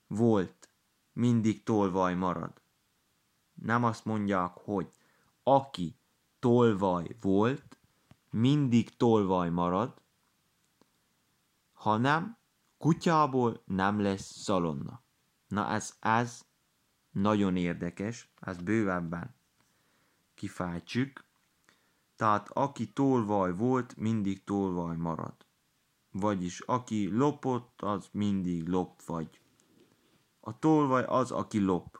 volt, 0.07 0.69
mindig 1.13 1.63
tolvaj 1.63 2.15
marad. 2.15 2.58
Nem 3.61 3.83
azt 3.83 4.05
mondják, 4.05 4.51
hogy 4.63 4.91
aki 5.43 5.95
tolvaj 6.39 7.15
volt, 7.21 7.79
mindig 8.29 8.97
tolvaj 8.97 9.49
marad, 9.49 10.01
hanem 11.73 12.37
kutyából 12.77 13.61
nem 13.65 13.99
lesz 13.99 14.41
szalonna. 14.41 15.01
Na 15.47 15.69
ez, 15.69 15.95
ez 15.99 16.45
nagyon 17.11 17.55
érdekes, 17.55 18.31
ez 18.39 18.57
bővebben 18.57 19.37
kifejtsük. 20.39 21.25
Tehát 22.15 22.49
aki 22.49 22.93
tolvaj 22.93 23.55
volt, 23.55 23.95
mindig 23.95 24.43
tolvaj 24.43 24.95
marad. 24.95 25.35
Vagyis 26.11 26.59
aki 26.59 27.09
lopott, 27.11 27.81
az 27.81 28.09
mindig 28.11 28.67
lop 28.67 29.03
vagy. 29.03 29.41
A 30.39 30.59
tolvaj 30.59 31.03
az, 31.03 31.31
aki 31.31 31.59
lop. 31.59 31.99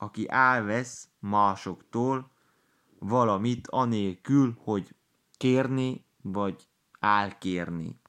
Aki 0.00 0.26
elvesz 0.30 1.08
másoktól 1.18 2.30
valamit 2.98 3.68
anélkül, 3.68 4.56
hogy 4.64 4.94
kérni 5.36 6.04
vagy 6.22 6.68
elkérni. 7.00 8.00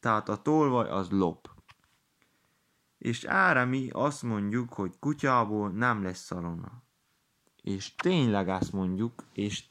Tehát 0.00 0.28
a 0.28 0.42
tolvaj 0.42 0.88
az 0.88 1.10
lop. 1.10 1.50
És 2.98 3.24
ára 3.24 3.64
mi 3.64 3.88
azt 3.92 4.22
mondjuk, 4.22 4.72
hogy 4.72 4.98
kutyából 4.98 5.70
nem 5.70 6.02
lesz 6.02 6.24
szalonna. 6.24 6.82
És 7.62 7.94
tényleg 7.94 8.48
ezt 8.48 8.72
mondjuk, 8.72 9.24
és 9.32 9.64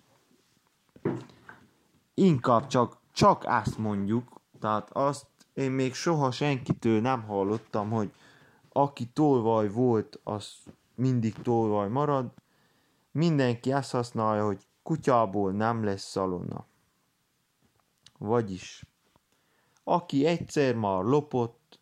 inkább 2.14 2.68
csak, 2.68 2.98
csak 3.12 3.44
ezt 3.46 3.78
mondjuk, 3.78 4.42
tehát 4.60 4.90
azt 4.92 5.28
én 5.54 5.72
még 5.72 5.94
soha 5.94 6.32
senkitől 6.32 7.02
nem 7.02 7.24
hallottam, 7.24 7.90
hogy 7.90 8.14
aki 8.70 9.08
tolvaj 9.08 9.70
volt, 9.70 10.20
az 10.24 10.58
mindig 11.00 11.34
tolvaj 11.34 11.90
marad. 11.90 12.34
Mindenki 13.12 13.72
ezt 13.72 13.92
használja, 13.92 14.46
hogy 14.46 14.68
kutyából 14.84 15.52
nem 15.52 15.84
lesz 15.84 16.04
szalonna. 16.10 16.66
Vagyis, 18.18 18.86
aki 19.84 20.26
egyszer 20.26 20.76
már 20.76 21.04
lopott, 21.04 21.80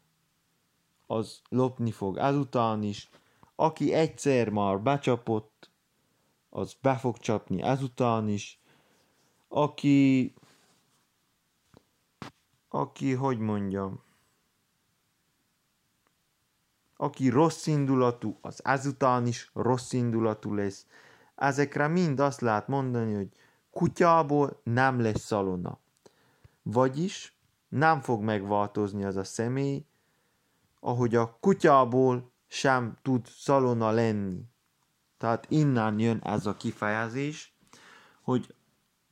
az 1.08 1.42
lopni 1.50 1.92
fog 1.92 2.18
ezután 2.18 2.84
is. 2.84 3.10
Aki 3.56 3.94
egyszer 3.94 4.50
már 4.50 4.82
becsapott, 4.82 5.72
az 6.50 6.74
be 6.82 6.98
fog 6.98 7.18
csapni 7.18 7.62
ezután 7.62 8.28
is. 8.28 8.62
Aki, 9.48 10.34
aki, 12.70 13.14
hogy 13.14 13.40
mondjam, 13.40 14.04
aki 16.98 17.30
rossz 17.30 17.68
indulatú, 17.68 18.38
az 18.42 18.66
ezután 18.66 19.28
is 19.28 19.52
rossz 19.54 19.94
indulatú 19.94 20.54
lesz. 20.54 20.86
Ezekre 21.36 21.88
mind 21.88 22.20
azt 22.20 22.42
lehet 22.42 22.68
mondani, 22.68 23.14
hogy 23.14 23.30
kutyából 23.72 24.60
nem 24.64 25.00
lesz 25.00 25.22
szalona. 25.22 25.80
Vagyis 26.62 27.38
nem 27.70 28.02
fog 28.02 28.22
megváltozni 28.22 29.04
az 29.04 29.16
a 29.16 29.24
személy, 29.24 29.86
ahogy 30.80 31.16
a 31.16 31.38
kutyából 31.40 32.32
sem 32.48 32.98
tud 33.02 33.26
szalona 33.26 33.92
lenni. 33.92 34.42
Tehát 35.18 35.46
innen 35.50 36.00
jön 36.00 36.20
ez 36.24 36.46
a 36.46 36.56
kifejezés, 36.56 37.56
hogy 38.22 38.56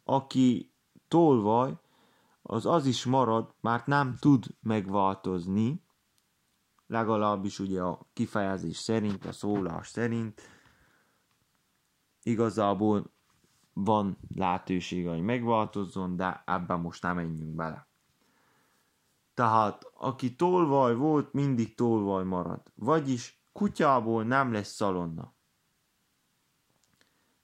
aki 0.03 0.71
tolvaj, 1.07 1.77
az 2.41 2.65
az 2.65 2.85
is 2.85 3.05
marad, 3.05 3.53
mert 3.61 3.85
nem 3.85 4.15
tud 4.19 4.45
megváltozni, 4.61 5.84
legalábbis 6.87 7.59
ugye 7.59 7.81
a 7.81 8.07
kifejezés 8.13 8.77
szerint, 8.77 9.25
a 9.25 9.31
szólás 9.31 9.87
szerint, 9.87 10.41
igazából 12.23 13.13
van 13.73 14.17
lehetősége, 14.35 15.09
hogy 15.09 15.21
megváltozzon, 15.21 16.15
de 16.15 16.43
ebben 16.45 16.79
most 16.79 17.01
nem 17.01 17.15
menjünk 17.15 17.55
bele. 17.55 17.87
Tehát, 19.33 19.91
aki 19.93 20.35
tolvaj 20.35 20.95
volt, 20.95 21.33
mindig 21.33 21.75
tolvaj 21.75 22.23
marad. 22.23 22.61
Vagyis 22.75 23.43
kutyából 23.51 24.23
nem 24.23 24.51
lesz 24.51 24.73
szalonna. 24.73 25.33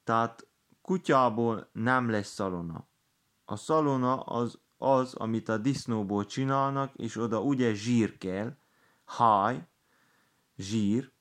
Tehát 0.03 0.48
kutyából 0.81 1.69
nem 1.71 2.10
lesz 2.10 2.33
szalonna. 2.33 2.88
A 3.45 3.55
szalona 3.55 4.19
az 4.21 4.60
az, 4.77 5.13
amit 5.13 5.50
a 5.50 5.57
disznóból 5.57 6.25
csinálnak, 6.25 6.95
és 6.95 7.17
oda 7.17 7.41
ugye 7.41 7.74
zsír 7.74 8.17
kell, 8.17 8.57
háj, 9.18 9.68
zsír, 10.58 11.12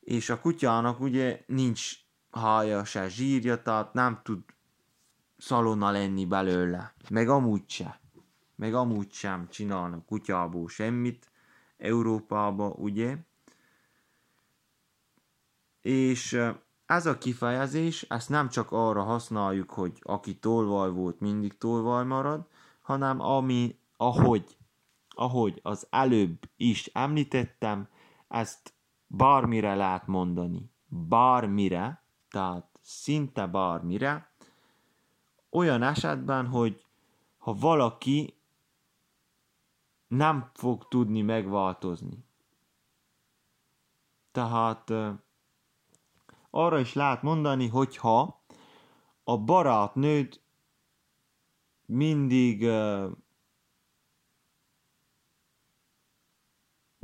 és 0.00 0.30
a 0.30 0.40
kutyának 0.40 1.00
ugye 1.00 1.44
nincs 1.46 1.92
hája, 2.30 2.84
se 2.84 3.08
zsírja, 3.08 3.62
tehát 3.62 3.92
nem 3.92 4.20
tud 4.22 4.44
szalonna 5.36 5.90
lenni 5.90 6.26
belőle. 6.26 6.94
Meg 7.10 7.28
amúgy 7.28 7.70
se. 7.70 8.00
Meg 8.56 8.74
amúgy 8.74 9.12
sem 9.12 9.48
csinálnak 9.48 10.06
kutyából 10.06 10.68
semmit 10.68 11.30
Európába, 11.76 12.68
ugye? 12.68 13.16
És 15.80 16.38
ez 16.86 17.06
a 17.06 17.18
kifejezés, 17.18 18.02
ezt 18.02 18.28
nem 18.28 18.48
csak 18.48 18.72
arra 18.72 19.02
használjuk, 19.02 19.70
hogy 19.70 19.98
aki 20.02 20.38
tolvaj 20.38 20.90
volt, 20.90 21.20
mindig 21.20 21.58
tolvaj 21.58 22.04
marad, 22.04 22.46
hanem 22.80 23.20
ami, 23.20 23.78
ahogy, 23.96 24.56
ahogy 25.14 25.60
az 25.62 25.86
előbb 25.90 26.50
is 26.56 26.86
említettem, 26.86 27.88
ezt 28.28 28.74
bármire 29.06 29.74
lehet 29.74 30.06
mondani. 30.06 30.70
Bármire, 30.88 32.04
tehát 32.28 32.78
szinte 32.80 33.46
bármire, 33.46 34.32
olyan 35.50 35.82
esetben, 35.82 36.46
hogy 36.46 36.84
ha 37.38 37.54
valaki 37.54 38.34
nem 40.06 40.50
fog 40.54 40.88
tudni 40.88 41.22
megváltozni. 41.22 42.24
Tehát 44.32 44.92
arra 46.50 46.78
is 46.78 46.92
lehet 46.92 47.22
mondani, 47.22 47.68
hogyha 47.68 48.42
a 49.24 49.38
barátnőd 49.38 50.40
mindig 51.86 52.62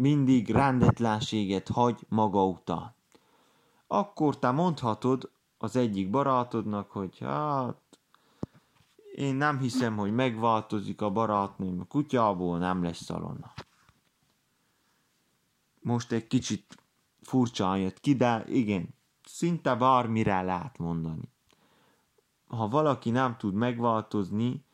mindig 0.01 0.51
rendetlenséget 0.51 1.69
hagy 1.69 2.07
maga 2.09 2.47
után. 2.47 2.95
Akkor 3.87 4.39
te 4.39 4.51
mondhatod 4.51 5.31
az 5.59 5.77
egyik 5.77 6.11
barátodnak, 6.11 6.91
hogy 6.91 7.19
hát 7.19 7.77
én 9.15 9.35
nem 9.35 9.59
hiszem, 9.59 9.97
hogy 9.97 10.15
megváltozik 10.15 11.01
a 11.01 11.11
barátnőm, 11.11 11.81
a 11.81 11.85
kutyából 11.85 12.59
nem 12.59 12.83
lesz 12.83 13.05
szalonna. 13.05 13.53
Most 15.81 16.13
egy 16.13 16.27
kicsit 16.27 16.83
furcsán 17.23 17.79
jött 17.79 18.01
ki, 18.01 18.15
de 18.15 18.45
igen, 18.47 18.95
szinte 19.25 19.75
bármire 19.75 20.43
lehet 20.43 20.79
mondani. 20.79 21.33
Ha 22.47 22.69
valaki 22.69 23.11
nem 23.11 23.37
tud 23.37 23.55
megváltozni, 23.55 24.65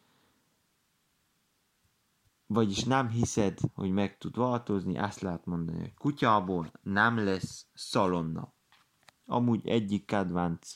vagyis 2.47 2.85
nem 2.85 3.09
hiszed, 3.09 3.59
hogy 3.75 3.91
meg 3.91 4.19
tud 4.19 4.37
változni, 4.37 4.97
ezt 4.97 5.21
lehet 5.21 5.47
mondani, 5.47 5.79
hogy 5.79 5.95
kutyából 5.95 6.71
nem 6.83 7.25
lesz 7.25 7.67
szalonna. 7.75 8.53
Amúgy 9.27 9.69
egyik 9.69 10.05
kedvenc, 10.05 10.75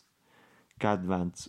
kedvenc 0.76 1.44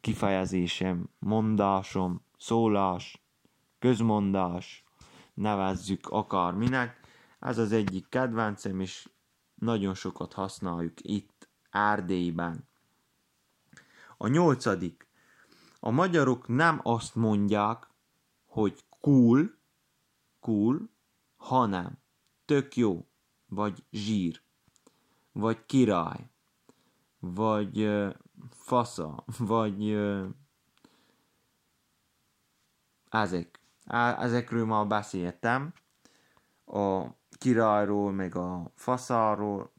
kifejezésem, 0.00 1.08
mondásom, 1.18 2.24
szólás, 2.38 3.24
közmondás, 3.78 4.84
nevezzük 5.34 6.08
akárminek. 6.08 7.00
Ez 7.38 7.58
az 7.58 7.72
egyik 7.72 8.08
kedvencem, 8.08 8.80
és 8.80 9.08
nagyon 9.54 9.94
sokat 9.94 10.32
használjuk 10.32 10.92
itt 10.96 11.48
Erdélyben. 11.70 12.68
A 14.16 14.28
nyolcadik. 14.28 15.08
A 15.80 15.90
magyarok 15.90 16.48
nem 16.48 16.80
azt 16.82 17.14
mondják, 17.14 17.88
hogy 18.46 18.84
cool, 19.04 19.54
cool, 20.40 20.88
hanem 21.36 21.98
tök 22.44 22.76
jó, 22.76 23.06
vagy 23.46 23.84
zsír, 23.90 24.42
vagy 25.32 25.66
király, 25.66 26.28
vagy 27.18 27.82
uh, 27.82 28.14
fasza, 28.50 29.24
vagy 29.38 29.90
uh, 29.92 30.28
ezek. 33.10 33.60
Ezekről 34.18 34.66
már 34.66 34.86
beszéltem, 34.86 35.72
a 36.64 37.06
királyról, 37.38 38.12
meg 38.12 38.34
a 38.34 38.72
faszáról, 38.74 39.72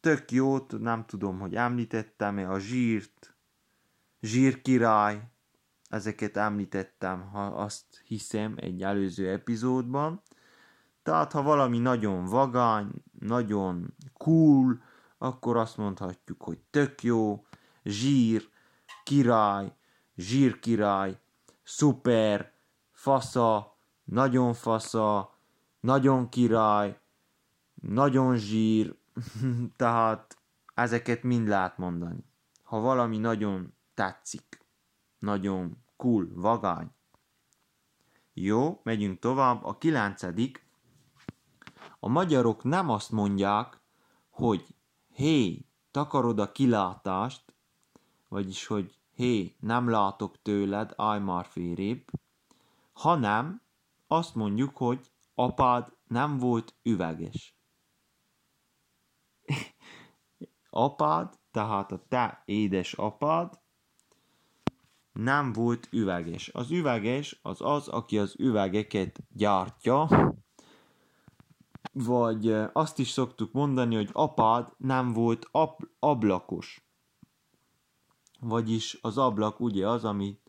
tök 0.00 0.30
jót, 0.30 0.78
nem 0.78 1.04
tudom, 1.04 1.38
hogy 1.38 1.54
említettem-e 1.54 2.50
a 2.50 2.58
zsírt, 2.58 3.36
zsírkirály, 4.20 5.30
ezeket 5.88 6.36
említettem, 6.36 7.28
ha 7.30 7.46
azt 7.46 8.02
hiszem, 8.04 8.54
egy 8.56 8.82
előző 8.82 9.30
epizódban. 9.30 10.22
Tehát, 11.02 11.32
ha 11.32 11.42
valami 11.42 11.78
nagyon 11.78 12.24
vagány, 12.24 12.90
nagyon 13.18 13.94
cool, 14.12 14.82
akkor 15.18 15.56
azt 15.56 15.76
mondhatjuk, 15.76 16.42
hogy 16.42 16.58
tök 16.70 17.02
jó, 17.02 17.44
zsír, 17.84 18.48
király, 19.04 19.72
zsírkirály, 20.16 21.18
szuper, 21.62 22.52
fasza, 22.92 23.76
nagyon 24.04 24.54
fasza, 24.54 25.34
nagyon 25.80 26.28
király, 26.28 26.98
nagyon 27.74 28.36
zsír, 28.36 28.96
tehát 29.76 30.36
ezeket 30.74 31.22
mind 31.22 31.48
lehet 31.48 31.78
mondani. 31.78 32.24
Ha 32.62 32.80
valami 32.80 33.18
nagyon 33.18 33.74
tetszik, 33.94 34.65
nagyon 35.18 35.84
cool, 35.96 36.28
vagány. 36.34 36.90
Jó, 38.32 38.80
megyünk 38.82 39.18
tovább. 39.18 39.64
A 39.64 39.78
kilencedik. 39.78 40.66
A 42.00 42.08
magyarok 42.08 42.64
nem 42.64 42.90
azt 42.90 43.10
mondják, 43.10 43.80
hogy 44.30 44.74
hé, 45.08 45.66
takarod 45.90 46.38
a 46.38 46.52
kilátást, 46.52 47.54
vagyis, 48.28 48.66
hogy 48.66 48.98
hé, 49.14 49.56
nem 49.60 49.88
látok 49.88 50.42
tőled, 50.42 50.92
állj 50.96 51.20
már 51.20 51.46
férébb, 51.46 52.10
hanem 52.92 53.62
azt 54.06 54.34
mondjuk, 54.34 54.76
hogy 54.76 55.10
apád 55.34 55.96
nem 56.06 56.38
volt 56.38 56.74
üveges. 56.82 57.56
apád, 60.70 61.38
tehát 61.50 61.92
a 61.92 62.06
te 62.08 62.42
édes 62.44 62.92
apád 62.92 63.60
nem 65.16 65.52
volt 65.52 65.88
üveges. 65.90 66.48
Az 66.48 66.70
üveges 66.70 67.38
az 67.42 67.60
az, 67.60 67.88
aki 67.88 68.18
az 68.18 68.34
üvegeket 68.38 69.18
gyártja, 69.32 70.08
vagy 71.92 72.54
azt 72.72 72.98
is 72.98 73.10
szoktuk 73.10 73.52
mondani, 73.52 73.94
hogy 73.94 74.08
apád 74.12 74.72
nem 74.76 75.12
volt 75.12 75.48
ab- 75.50 75.88
ablakos. 75.98 76.84
Vagyis 78.40 78.98
az 79.00 79.18
ablak 79.18 79.60
ugye 79.60 79.88
az, 79.88 80.04
amit 80.04 80.40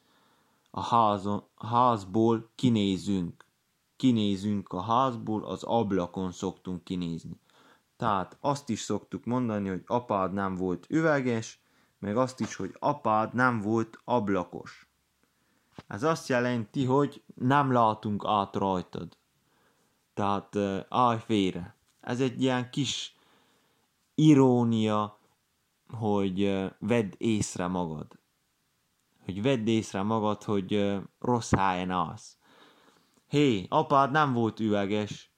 a 0.71 0.81
házon, 0.81 1.43
házból 1.55 2.49
kinézünk. 2.55 3.45
Kinézünk 3.95 4.73
a 4.73 4.81
házból, 4.81 5.45
az 5.45 5.63
ablakon 5.63 6.31
szoktunk 6.31 6.83
kinézni. 6.83 7.39
Tehát 7.97 8.37
azt 8.41 8.69
is 8.69 8.79
szoktuk 8.79 9.25
mondani, 9.25 9.69
hogy 9.69 9.83
apád 9.85 10.33
nem 10.33 10.55
volt 10.55 10.85
üveges, 10.89 11.61
meg 11.99 12.17
azt 12.17 12.39
is, 12.39 12.55
hogy 12.55 12.75
apád 12.79 13.33
nem 13.33 13.59
volt 13.61 13.99
ablakos. 14.03 14.89
Ez 15.87 16.03
azt 16.03 16.27
jelenti, 16.27 16.85
hogy 16.85 17.23
nem 17.35 17.71
látunk 17.71 18.23
át 18.25 18.55
rajtad. 18.55 19.17
Tehát 20.13 20.55
uh, 20.55 20.79
állj 20.89 21.19
félre. 21.19 21.75
Ez 22.01 22.21
egy 22.21 22.41
ilyen 22.41 22.69
kis 22.69 23.15
irónia, 24.15 25.19
hogy 25.89 26.69
vedd 26.79 27.11
észre 27.17 27.67
magad. 27.67 28.19
Hogy 29.25 29.41
vedd 29.41 29.67
észre 29.67 30.01
magad, 30.01 30.43
hogy 30.43 30.75
uh, 30.75 31.03
rossz 31.19 31.53
helyen 31.53 31.91
állsz. 31.91 32.37
Hé, 33.27 33.65
apád 33.69 34.11
nem 34.11 34.33
volt 34.33 34.59
üveges. 34.59 35.31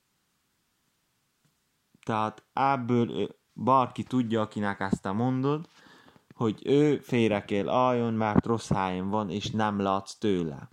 Tehát 2.06 2.43
ebből 2.54 3.36
bárki 3.54 4.04
tudja, 4.04 4.41
akinek 4.41 4.80
ezt 4.80 5.13
mondod, 5.13 5.69
hogy 6.39 6.62
ő 6.65 6.97
félre 6.97 7.45
kell 7.45 7.69
álljon, 7.69 8.13
mert 8.13 8.45
rossz 8.45 8.69
helyen 8.69 9.10
van, 9.10 9.30
és 9.30 9.52
nem 9.52 9.80
látsz 9.80 10.15
tőle. 10.15 10.69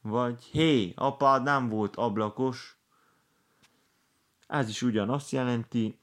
Vagy 0.00 0.42
hé, 0.42 0.92
apád 0.96 1.42
nem 1.42 1.68
volt 1.68 1.96
ablakos. 1.96 2.78
Ez 4.46 4.68
is 4.68 4.82
ugyanazt 4.82 5.30
jelenti, 5.30 5.98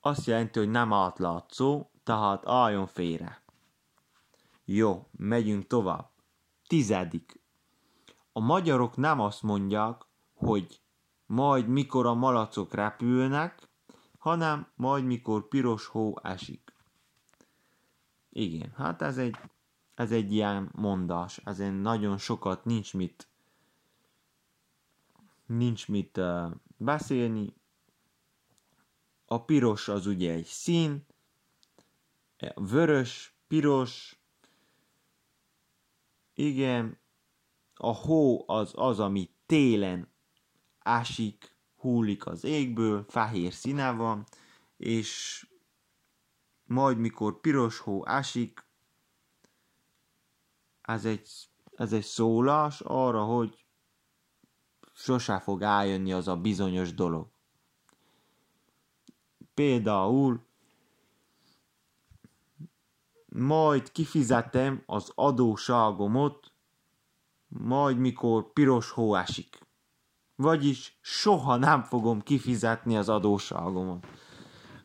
azt 0.00 0.26
jelenti, 0.26 0.58
hogy 0.58 0.70
nem 0.70 0.92
átlátszó, 0.92 1.90
tehát 2.02 2.48
álljon 2.48 2.86
félre. 2.86 3.42
Jó, 4.64 5.06
megyünk 5.16 5.66
tovább. 5.66 6.10
Tizedik. 6.66 7.40
A 8.32 8.40
magyarok 8.40 8.96
nem 8.96 9.20
azt 9.20 9.42
mondják, 9.42 10.02
hogy 10.34 10.80
majd 11.26 11.68
mikor 11.68 12.06
a 12.06 12.14
malacok 12.14 12.74
repülnek, 12.74 13.68
hanem 14.18 14.66
majd 14.76 15.04
mikor 15.04 15.48
piros 15.48 15.86
hó 15.86 16.14
esik. 16.22 16.63
Igen, 18.36 18.72
hát 18.76 19.02
ez 19.02 19.18
egy, 19.18 19.36
ez 19.94 20.12
egy 20.12 20.32
ilyen 20.32 20.70
mondás, 20.72 21.40
ezen 21.44 21.72
nagyon 21.72 22.18
sokat 22.18 22.64
nincs 22.64 22.94
mit 22.94 23.28
nincs 25.46 25.88
mit 25.88 26.16
uh, 26.16 26.50
beszélni. 26.76 27.54
A 29.26 29.44
piros 29.44 29.88
az 29.88 30.06
ugye 30.06 30.32
egy 30.32 30.44
szín, 30.44 31.06
vörös, 32.54 33.34
piros, 33.48 34.18
igen, 36.34 36.98
a 37.74 37.94
hó 37.94 38.44
az 38.46 38.72
az, 38.74 39.00
ami 39.00 39.30
télen 39.46 40.08
ásik, 40.78 41.56
hullik 41.76 42.26
az 42.26 42.44
égből, 42.44 43.04
fehér 43.08 43.52
színe 43.52 43.90
van, 43.90 44.24
és 44.76 45.46
majd 46.64 46.98
mikor 46.98 47.40
piros 47.40 47.78
hó 47.78 48.08
ásik, 48.08 48.66
ez 50.80 51.04
egy, 51.04 51.28
ez 51.76 51.92
egy 51.92 52.04
szólás 52.04 52.80
arra, 52.80 53.24
hogy 53.24 53.64
sose 54.92 55.40
fog 55.40 55.62
eljönni 55.62 56.12
az 56.12 56.28
a 56.28 56.36
bizonyos 56.36 56.94
dolog. 56.94 57.28
Például 59.54 60.46
majd 63.26 63.92
kifizetem 63.92 64.82
az 64.86 65.12
adóságomot, 65.14 66.52
majd 67.48 67.98
mikor 67.98 68.52
piros 68.52 68.90
hó 68.90 69.14
esik. 69.14 69.58
Vagyis 70.36 70.98
soha 71.00 71.56
nem 71.56 71.82
fogom 71.82 72.20
kifizetni 72.20 72.96
az 72.96 73.08
adóságomat 73.08 74.06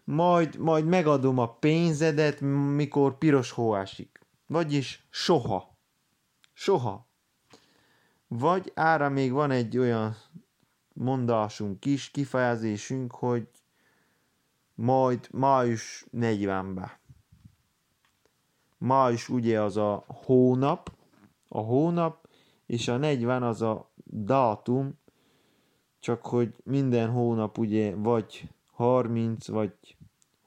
majd, 0.09 0.57
majd 0.57 0.85
megadom 0.85 1.37
a 1.37 1.53
pénzedet, 1.53 2.41
mikor 2.75 3.17
piros 3.17 3.51
hó 3.51 3.75
esik. 3.75 4.19
Vagyis 4.47 5.07
soha. 5.09 5.77
Soha. 6.53 7.07
Vagy 8.27 8.71
ára 8.75 9.09
még 9.09 9.31
van 9.31 9.51
egy 9.51 9.77
olyan 9.77 10.15
mondásunk 10.93 11.85
is, 11.85 12.11
kifejezésünk, 12.11 13.11
hogy 13.11 13.47
majd 14.75 15.27
május 15.31 16.05
40-ben. 16.11 16.91
Május 18.77 19.29
ugye 19.29 19.61
az 19.61 19.77
a 19.77 20.05
hónap, 20.07 20.91
a 21.47 21.59
hónap, 21.59 22.27
és 22.65 22.87
a 22.87 22.97
40 22.97 23.43
az 23.43 23.61
a 23.61 23.91
dátum, 24.03 24.99
csak 25.99 26.25
hogy 26.25 26.55
minden 26.63 27.09
hónap 27.09 27.57
ugye 27.57 27.95
vagy 27.95 28.49
30 28.71 29.47
vagy 29.47 29.97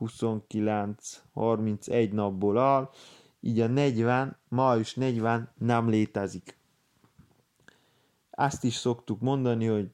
29, 0.03 1.23
31 1.33 2.13
napból 2.13 2.59
áll, 2.59 2.91
így 3.41 3.61
a 3.61 3.67
40, 3.67 4.37
május 4.49 4.95
40 4.95 5.53
nem 5.59 5.89
létezik. 5.89 6.59
Ezt 8.31 8.65
is 8.65 8.75
szoktuk 8.75 9.21
mondani, 9.21 9.67
hogy 9.67 9.91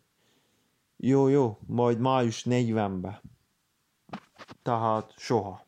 jó, 0.97 1.29
jó, 1.29 1.59
majd 1.67 1.99
május 1.99 2.47
40-be. 2.49 3.23
Tehát 4.63 5.15
soha. 5.17 5.67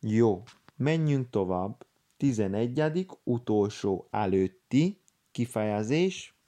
Jó, 0.00 0.42
menjünk 0.76 1.30
tovább. 1.30 1.86
11. 2.16 3.06
utolsó 3.24 4.06
előtti 4.10 5.00
kifejezés. 5.32 6.38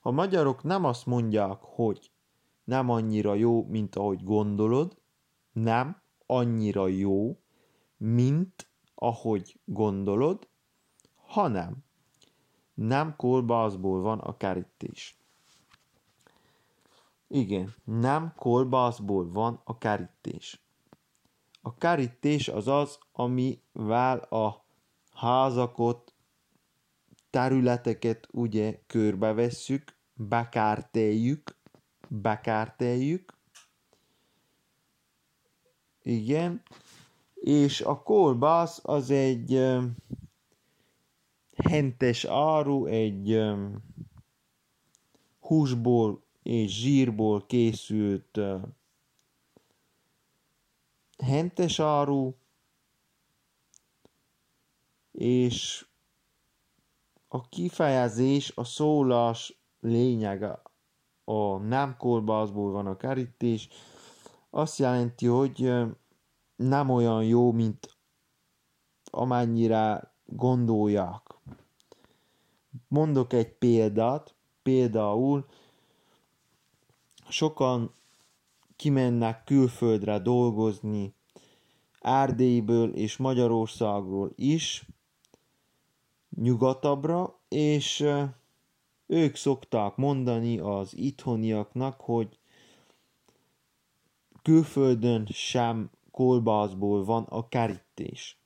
A 0.00 0.10
magyarok 0.10 0.62
nem 0.62 0.84
azt 0.84 1.06
mondják, 1.06 1.58
hogy 1.60 2.10
nem 2.64 2.90
annyira 2.90 3.34
jó, 3.34 3.64
mint 3.64 3.96
ahogy 3.96 4.24
gondolod, 4.24 4.97
nem 5.62 6.02
annyira 6.26 6.86
jó, 6.86 7.40
mint 7.96 8.70
ahogy 8.94 9.60
gondolod, 9.64 10.48
hanem 11.14 11.76
nem 12.74 13.16
kolbászból 13.16 14.00
van 14.00 14.18
a 14.18 14.36
kerítés. 14.36 15.16
Igen, 17.28 17.74
nem 17.84 18.32
kolbászból 18.36 19.30
van 19.30 19.60
a 19.64 19.78
kerítés. 19.78 20.62
A 21.62 21.74
kerítés 21.74 22.48
az 22.48 22.68
az, 22.68 22.98
amivel 23.12 24.18
a 24.18 24.64
házakot, 25.12 26.14
területeket 27.30 28.28
ugye 28.32 28.80
körbevesszük, 28.86 29.96
bekártéljük, 30.14 31.56
bekártéljük, 32.08 33.37
igen. 36.08 36.62
És 37.34 37.80
a 37.80 38.02
kolbász 38.02 38.80
az 38.82 39.10
egy 39.10 39.76
hentes 41.56 42.24
áru, 42.24 42.86
egy 42.86 43.42
húsból 45.40 46.22
és 46.42 46.80
zsírból 46.80 47.46
készült 47.46 48.40
hentes 51.18 51.80
áru, 51.80 52.34
és 55.12 55.86
a 57.28 57.48
kifejezés, 57.48 58.52
a 58.54 58.64
szólás 58.64 59.58
lényege 59.80 60.62
a 61.24 61.56
nem 61.56 61.96
kolbászból 61.96 62.72
van 62.72 62.86
a 62.86 62.96
kerítés, 62.96 63.68
azt 64.50 64.78
jelenti, 64.78 65.26
hogy 65.26 65.72
nem 66.56 66.90
olyan 66.90 67.24
jó, 67.24 67.52
mint 67.52 67.96
amennyire 69.04 70.14
gondolják. 70.24 71.22
Mondok 72.88 73.32
egy 73.32 73.52
példát, 73.52 74.34
például 74.62 75.46
sokan 77.28 77.92
kimennek 78.76 79.44
külföldre 79.44 80.18
dolgozni, 80.18 81.16
Erdélyből 82.00 82.94
és 82.94 83.16
Magyarországról 83.16 84.32
is, 84.34 84.86
nyugatabbra, 86.36 87.38
és 87.48 88.06
ők 89.06 89.36
szokták 89.36 89.96
mondani 89.96 90.58
az 90.58 90.96
itthoniaknak, 90.96 92.00
hogy 92.00 92.37
külföldön 94.48 95.26
sem 95.26 95.90
kolbászból 96.10 97.04
van 97.04 97.22
a 97.22 97.48
kerítés. 97.48 98.40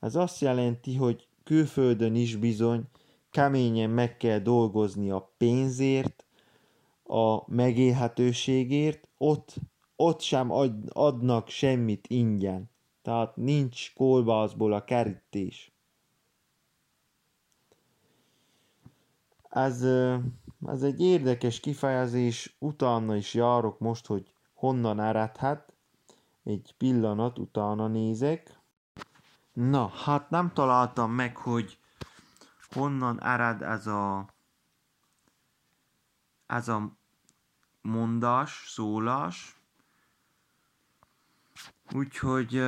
Ez 0.00 0.14
azt 0.16 0.40
jelenti, 0.40 0.94
hogy 0.94 1.28
külföldön 1.44 2.14
is 2.14 2.36
bizony 2.36 2.84
keményen 3.30 3.90
meg 3.90 4.16
kell 4.16 4.38
dolgozni 4.38 5.10
a 5.10 5.34
pénzért, 5.36 6.24
a 7.04 7.52
megélhetőségért, 7.54 9.08
ott, 9.18 9.54
ott 9.96 10.20
sem 10.20 10.50
ad, 10.50 10.74
adnak 10.92 11.48
semmit 11.48 12.06
ingyen. 12.06 12.70
Tehát 13.02 13.36
nincs 13.36 13.92
kolbászból 13.94 14.72
a 14.72 14.84
kerítés. 14.84 15.72
Ez, 19.50 19.82
ez 20.66 20.82
egy 20.82 21.00
érdekes 21.00 21.60
kifejezés, 21.60 22.56
utána 22.58 23.16
is 23.16 23.34
járok 23.34 23.78
most, 23.78 24.06
hogy 24.06 24.33
honnan 24.64 25.00
eredhet. 25.00 25.72
Egy 26.42 26.74
pillanat 26.78 27.38
utána 27.38 27.86
nézek. 27.86 28.60
Na, 29.52 29.88
hát 29.88 30.30
nem 30.30 30.52
találtam 30.52 31.12
meg, 31.12 31.36
hogy 31.36 31.78
honnan 32.70 33.22
ered 33.22 33.62
ez 33.62 33.86
a 33.86 34.28
ez 36.46 36.68
a 36.68 36.96
mondás, 37.80 38.64
szólás. 38.68 39.60
Úgyhogy 41.92 42.62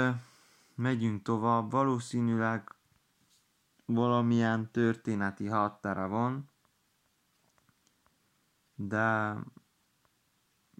megyünk 0.75 1.23
tovább. 1.23 1.71
Valószínűleg 1.71 2.75
valamilyen 3.85 4.71
történeti 4.71 5.49
háttere 5.49 6.07
van, 6.07 6.51
de 8.75 9.37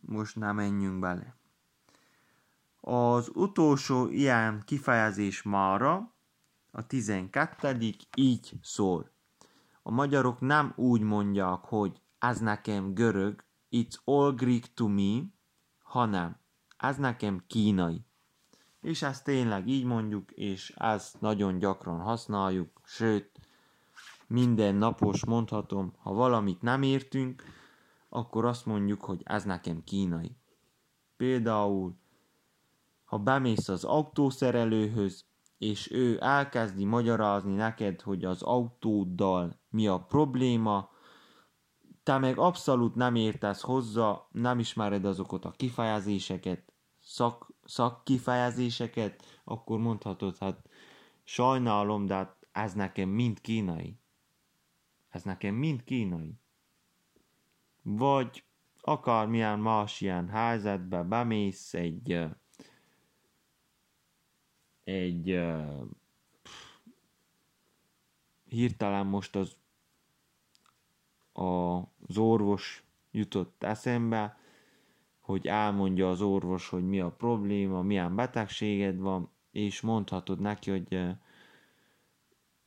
most 0.07 0.37
nem 0.37 0.55
menjünk 0.55 0.99
bele. 0.99 1.37
Az 2.81 3.31
utolsó 3.35 4.09
ilyen 4.09 4.63
kifejezés 4.65 5.43
mára, 5.43 6.15
a 6.71 6.87
12. 6.87 7.95
így 8.15 8.53
szól. 8.63 9.11
A 9.83 9.91
magyarok 9.91 10.41
nem 10.41 10.73
úgy 10.77 11.01
mondják, 11.01 11.65
hogy 11.65 12.01
ez 12.19 12.39
nekem 12.39 12.95
görög, 12.95 13.45
it's 13.71 13.95
all 14.05 14.35
Greek 14.35 14.75
to 14.75 14.89
me, 14.89 15.23
hanem 15.83 16.39
ez 16.77 16.97
nekem 16.97 17.45
kínai. 17.47 18.05
És 18.81 19.03
ezt 19.03 19.25
tényleg 19.25 19.69
így 19.69 19.85
mondjuk, 19.85 20.31
és 20.31 20.71
ezt 20.77 21.21
nagyon 21.21 21.59
gyakran 21.59 22.01
használjuk, 22.01 22.81
sőt, 22.85 23.41
minden 24.27 24.75
napos 24.75 25.25
mondhatom, 25.25 25.93
ha 25.99 26.13
valamit 26.13 26.63
nem 26.63 26.83
értünk, 26.83 27.43
akkor 28.17 28.45
azt 28.45 28.67
mondjuk, 28.67 29.05
hogy 29.05 29.21
ez 29.25 29.45
nekem 29.45 29.85
kínai. 29.85 30.37
Például, 31.17 31.97
ha 33.05 33.19
bemész 33.19 33.69
az 33.69 33.85
autószerelőhöz, 33.85 35.25
és 35.59 35.91
ő 35.91 36.19
elkezdi 36.21 36.85
magyarázni 36.85 37.55
neked, 37.55 38.01
hogy 38.01 38.25
az 38.25 38.43
autóddal 38.43 39.59
mi 39.71 39.87
a 39.87 39.99
probléma, 39.99 40.91
te 42.03 42.19
meg 42.19 42.39
abszolút 42.39 42.95
nem 42.95 43.15
értesz 43.15 43.61
hozzá, 43.61 44.27
nem 44.31 44.59
ismered 44.59 45.05
azokat 45.05 45.45
a 45.45 45.51
kifejezéseket, 45.51 46.73
szak, 47.01 47.53
szakkifejezéseket, 47.65 49.41
akkor 49.45 49.79
mondhatod, 49.79 50.39
hát 50.39 50.69
sajnálom, 51.25 52.07
de 52.07 52.15
hát 52.15 52.37
ez 52.53 52.73
nekem 52.73 53.09
mind 53.09 53.41
kínai. 53.41 53.99
Ez 55.09 55.23
nekem 55.23 55.55
mind 55.55 55.85
kínai. 55.85 56.39
Vagy 57.89 58.45
akármilyen 58.81 59.59
más 59.59 60.01
ilyen 60.01 60.29
helyzetbe 60.29 61.03
bemész 61.03 61.75
egy 61.75 62.27
egy 64.85 65.41
hirtelen 68.45 69.07
most 69.07 69.37
az 69.37 69.57
az 71.33 72.19
orvos 72.19 72.85
jutott 73.11 73.63
eszembe, 73.63 74.39
hogy 75.21 75.47
elmondja 75.47 76.11
az 76.11 76.21
orvos, 76.21 76.69
hogy 76.69 76.89
mi 76.89 77.01
a 77.01 77.11
probléma, 77.11 77.83
milyen 77.83 78.15
betegséged 78.15 78.99
van, 78.99 79.31
és 79.51 79.81
mondhatod 79.81 80.41
neki, 80.41 80.71
hogy 80.71 81.17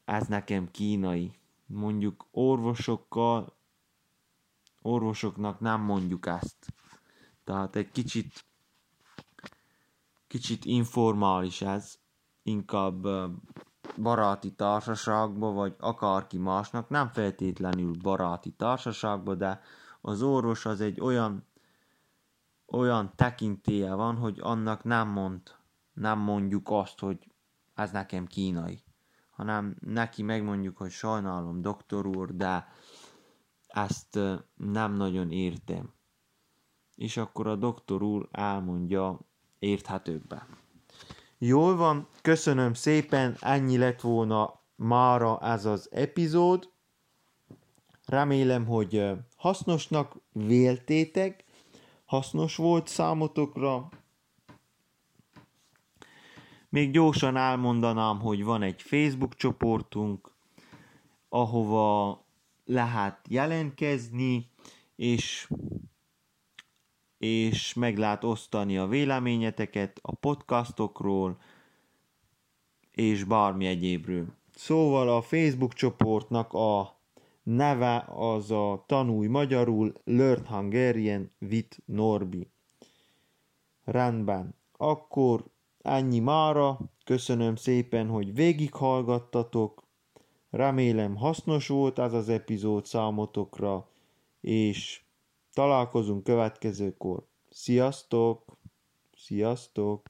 ez 0.06 0.28
nekem 0.28 0.72
kínai. 0.72 1.32
Mondjuk 1.66 2.26
orvosokkal, 2.32 3.59
orvosoknak 4.82 5.60
nem 5.60 5.82
mondjuk 5.82 6.26
ezt. 6.26 6.74
Tehát 7.44 7.76
egy 7.76 7.92
kicsit, 7.92 8.46
kicsit 10.28 10.66
informális 10.66 11.62
ez, 11.62 12.00
inkább 12.44 13.08
baráti 13.98 14.52
társaságba, 14.52 15.52
vagy 15.52 15.76
akárki 15.80 16.38
másnak, 16.38 16.90
nem 16.90 17.08
feltétlenül 17.08 17.96
baráti 18.02 18.52
társaságba, 18.52 19.36
de 19.36 19.62
az 20.02 20.22
orvos 20.22 20.66
az 20.66 20.82
egy 20.82 21.02
olyan, 21.02 21.48
olyan 22.68 23.12
tekintélye 23.16 23.94
van, 23.94 24.16
hogy 24.16 24.40
annak 24.42 24.84
nem 24.84 25.08
mond, 25.08 25.42
nem 25.94 26.20
mondjuk 26.20 26.70
azt, 26.70 27.00
hogy 27.00 27.32
ez 27.74 27.92
nekem 27.92 28.26
kínai, 28.26 28.84
hanem 29.32 29.76
neki 29.80 30.24
megmondjuk, 30.24 30.78
hogy 30.78 30.92
sajnálom, 30.92 31.62
doktor 31.62 32.06
úr, 32.06 32.36
de 32.36 32.68
ezt 33.84 34.20
nem 34.56 34.94
nagyon 34.94 35.32
értem. 35.32 35.94
És 36.96 37.18
akkor 37.18 37.48
a 37.48 37.56
doktor 37.56 38.02
úr 38.02 38.28
elmondja 38.32 39.20
érthetőkbe. 39.60 40.48
Jól 41.38 41.76
van, 41.76 42.08
köszönöm 42.22 42.74
szépen, 42.74 43.38
ennyi 43.40 43.78
lett 43.78 44.02
volna 44.02 44.60
mára 44.76 45.40
ez 45.40 45.66
az 45.66 45.90
epizód. 45.92 46.70
Remélem, 48.06 48.66
hogy 48.66 49.12
hasznosnak 49.36 50.16
véltétek, 50.32 51.44
hasznos 52.06 52.56
volt 52.56 52.88
számotokra. 52.88 53.90
Még 56.70 56.92
gyorsan 56.92 57.36
elmondanám, 57.36 58.20
hogy 58.20 58.44
van 58.44 58.62
egy 58.62 58.82
Facebook 58.82 59.36
csoportunk, 59.36 60.32
ahova 61.30 62.26
lehet 62.70 63.26
jelentkezni, 63.30 64.52
és 64.96 65.50
és 67.18 67.74
meg 67.74 67.98
lehet 67.98 68.24
osztani 68.24 68.78
a 68.78 68.88
véleményeteket 68.88 70.00
a 70.02 70.16
podcastokról, 70.16 71.42
és 72.92 73.24
bármi 73.24 73.66
egyébről. 73.66 74.26
Szóval 74.56 75.10
a 75.10 75.22
Facebook 75.22 75.74
csoportnak 75.74 76.54
a 76.54 77.00
neve 77.44 78.06
az 78.10 78.52
a 78.52 78.84
Tanulj 78.88 79.28
Magyarul 79.28 79.94
Learn 80.04 80.46
Hungarian 80.46 81.32
with 81.40 81.78
Norbi. 81.86 82.52
Rendben. 83.84 84.56
Akkor 84.78 85.46
ennyi 85.82 86.20
mára. 86.20 86.80
Köszönöm 87.04 87.56
szépen, 87.56 88.08
hogy 88.08 88.34
végighallgattatok. 88.34 89.89
Remélem 90.50 91.16
hasznos 91.16 91.68
volt 91.68 92.00
ez 92.00 92.14
az 92.14 92.30
epizód 92.30 92.86
számotokra, 92.86 93.90
és 94.42 95.04
Találkozunk 95.54 96.24
következőkor. 96.24 97.28
Sziasztok! 97.50 98.58
Sziasztok! 99.18 100.08